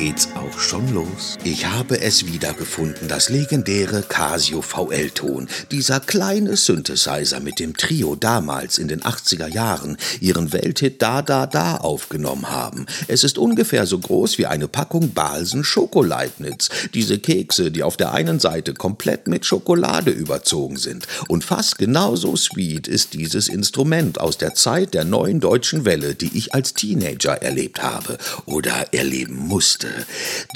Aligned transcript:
geht's 0.00 0.28
auch 0.34 0.58
schon 0.58 0.94
los. 0.94 1.36
Ich 1.44 1.66
habe 1.66 2.00
es 2.00 2.24
wiedergefunden, 2.24 3.06
das 3.06 3.28
legendäre 3.28 4.00
Casio 4.00 4.62
VL-Ton. 4.62 5.46
Dieser 5.70 6.00
kleine 6.00 6.56
Synthesizer 6.56 7.38
mit 7.40 7.58
dem 7.58 7.76
Trio 7.76 8.16
damals 8.16 8.78
in 8.78 8.88
den 8.88 9.02
80er 9.02 9.46
Jahren 9.46 9.98
ihren 10.22 10.54
Welthit 10.54 11.02
Da 11.02 11.20
Da 11.20 11.44
Da 11.46 11.76
aufgenommen 11.76 12.48
haben. 12.48 12.86
Es 13.08 13.24
ist 13.24 13.36
ungefähr 13.36 13.84
so 13.84 13.98
groß 13.98 14.38
wie 14.38 14.46
eine 14.46 14.68
Packung 14.68 15.10
Balsen 15.10 15.64
Schokoleibniz. 15.64 16.70
Diese 16.94 17.18
Kekse, 17.18 17.70
die 17.70 17.82
auf 17.82 17.98
der 17.98 18.14
einen 18.14 18.40
Seite 18.40 18.72
komplett 18.72 19.26
mit 19.26 19.44
Schokolade 19.44 20.12
überzogen 20.12 20.78
sind. 20.78 21.06
Und 21.28 21.44
fast 21.44 21.76
genauso 21.76 22.36
sweet 22.36 22.88
ist 22.88 23.12
dieses 23.12 23.48
Instrument 23.48 24.18
aus 24.18 24.38
der 24.38 24.54
Zeit 24.54 24.94
der 24.94 25.04
neuen 25.04 25.40
deutschen 25.40 25.84
Welle, 25.84 26.14
die 26.14 26.38
ich 26.38 26.54
als 26.54 26.72
Teenager 26.72 27.42
erlebt 27.42 27.82
habe 27.82 28.16
oder 28.46 28.94
erleben 28.94 29.36
musste. 29.36 29.89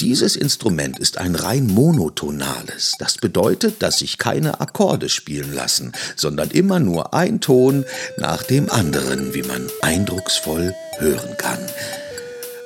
Dieses 0.00 0.36
Instrument 0.36 0.98
ist 0.98 1.18
ein 1.18 1.34
rein 1.34 1.66
monotonales. 1.66 2.92
Das 2.98 3.18
bedeutet, 3.18 3.82
dass 3.82 3.98
sich 3.98 4.18
keine 4.18 4.60
Akkorde 4.60 5.08
spielen 5.08 5.52
lassen, 5.52 5.92
sondern 6.16 6.50
immer 6.50 6.80
nur 6.80 7.14
ein 7.14 7.40
Ton 7.40 7.84
nach 8.18 8.42
dem 8.42 8.70
anderen, 8.70 9.34
wie 9.34 9.42
man 9.42 9.68
eindrucksvoll 9.82 10.74
hören 10.98 11.36
kann. 11.38 11.58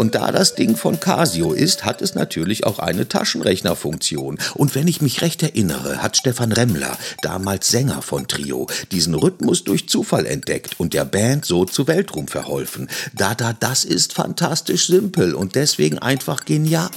Und 0.00 0.14
da 0.14 0.32
das 0.32 0.54
Ding 0.54 0.76
von 0.76 0.98
Casio 0.98 1.52
ist, 1.52 1.84
hat 1.84 2.00
es 2.00 2.14
natürlich 2.14 2.64
auch 2.64 2.78
eine 2.78 3.06
Taschenrechnerfunktion. 3.06 4.38
Und 4.54 4.74
wenn 4.74 4.88
ich 4.88 5.02
mich 5.02 5.20
recht 5.20 5.42
erinnere, 5.42 6.02
hat 6.02 6.16
Stefan 6.16 6.52
Remmler, 6.52 6.96
damals 7.20 7.68
Sänger 7.68 8.00
von 8.00 8.26
Trio, 8.26 8.66
diesen 8.92 9.14
Rhythmus 9.14 9.62
durch 9.62 9.90
Zufall 9.90 10.24
entdeckt 10.24 10.80
und 10.80 10.94
der 10.94 11.04
Band 11.04 11.44
so 11.44 11.66
zu 11.66 11.86
Weltruhm 11.86 12.28
verholfen. 12.28 12.88
Da, 13.12 13.34
da, 13.34 13.52
das 13.52 13.84
ist 13.84 14.14
fantastisch 14.14 14.86
simpel 14.86 15.34
und 15.34 15.54
deswegen 15.54 15.98
einfach 15.98 16.46
genial. 16.46 16.88